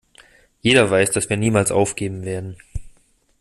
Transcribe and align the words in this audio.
Jeder 0.63 0.89
weiß, 0.89 1.11
dass 1.11 1.29
wir 1.29 1.37
niemals 1.37 1.71
aufgeben 1.71 2.25
werden! 2.25 2.57